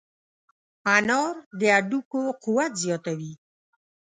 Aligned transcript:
انار 0.95 1.35
د 1.59 1.61
هډوکو 1.75 2.19
قوت 2.43 2.71
زیاتوي. 2.83 3.33